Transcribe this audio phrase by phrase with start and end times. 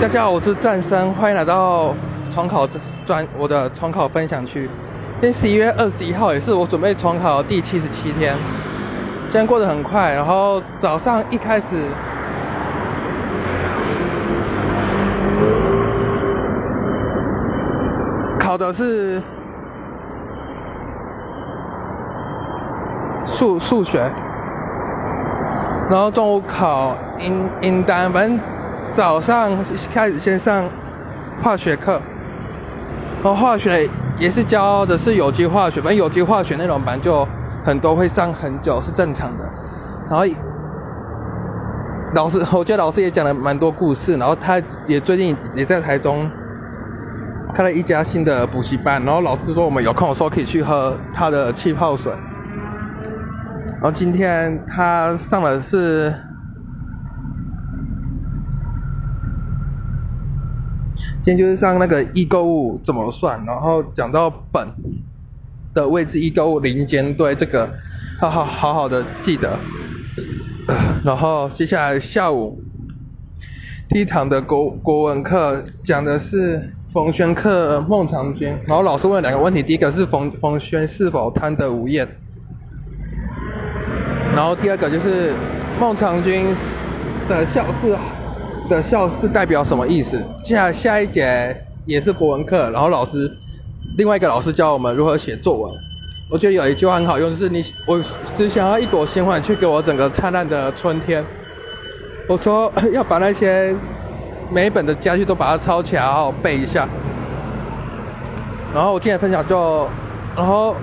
[0.00, 1.94] 大家好，我是战生，欢迎来到
[2.34, 2.66] 重考
[3.04, 4.66] 专我的重考分享区。
[5.20, 8.34] 今天十一月二十一号，也是我准备重考第七十七天。
[9.24, 11.66] 今天过得很快，然后早上一开始
[18.38, 19.20] 考的是
[23.26, 24.10] 数数学，
[25.90, 28.40] 然后中午考英英单，反正。
[28.92, 29.56] 早上
[29.94, 30.68] 开始先上
[31.40, 32.00] 化学课，
[33.22, 37.26] 然后化学也是教的是有机化学，反正有机化学那种班就
[37.64, 39.44] 很多会上很久是正常的。
[40.10, 40.24] 然后
[42.14, 46.28] 老师，我觉得老师也讲了蛮多故事，然后他也最近也在台中
[47.54, 52.12] 开了一家新的补习班，然后老师说我们有空的时候可以去喝他的气泡水。
[53.74, 56.12] 然后今天他上的是。
[61.22, 64.66] 今天就是上那个易购物怎么算，然后讲到本
[65.74, 67.68] 的位置易购物零间对这个，
[68.18, 69.58] 好好好好的记得。
[71.04, 72.62] 然后接下来下午
[73.90, 82.08] 第一堂的国国文课讲的是冯轩课孟尝君，然后老师问了两个问题，第一个是冯冯轩是否贪得无厌，
[84.34, 85.34] 然后第二个就是
[85.78, 86.54] 孟尝君
[87.28, 87.94] 的孝是。
[88.70, 90.16] 的笑是代表什么意思？
[90.44, 93.30] 接下来下一节也是国文课，然后老师
[93.98, 95.72] 另外一个老师教我们如何写作文。
[96.30, 98.00] 我觉得有一句话很好用，就是你我
[98.38, 101.24] 只想要一朵鲜花，去给我整个灿烂的春天。
[102.28, 103.74] 我说要把那些
[104.52, 106.88] 每一本的家具都把它抄起来，好好背一下。
[108.72, 109.88] 然后我今天的分享就，
[110.36, 110.76] 然后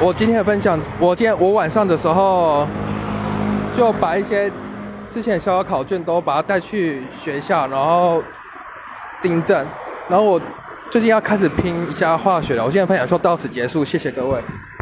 [0.00, 2.64] 我今天的分享，我今天我晚上的时候
[3.76, 4.48] 就把一些。
[5.14, 8.20] 之前小考考卷都把它带去学校，然后
[9.22, 9.64] 订正。
[10.08, 10.40] 然后我
[10.90, 12.64] 最近要开始拼一下化学了。
[12.64, 14.42] 我现在分享就到此结束，谢谢各位。